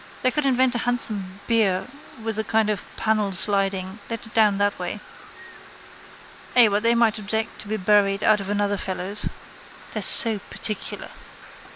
They 0.23 0.31
could 0.31 0.47
invent 0.47 0.73
a 0.73 0.79
handsome 0.79 1.41
bier 1.45 1.85
with 2.23 2.39
a 2.39 2.43
kind 2.43 2.71
of 2.71 2.83
panel 2.95 3.31
sliding, 3.33 3.99
let 4.09 4.25
it 4.25 4.33
down 4.33 4.57
that 4.57 4.79
way. 4.79 4.99
Ay 6.55 6.69
but 6.69 6.81
they 6.81 6.95
might 6.95 7.19
object 7.19 7.59
to 7.61 7.67
be 7.67 7.77
buried 7.77 8.23
out 8.23 8.41
of 8.41 8.49
another 8.49 8.77
fellow's. 8.77 9.29
They're 9.91 10.01
so 10.01 10.39
particular. 10.49 11.09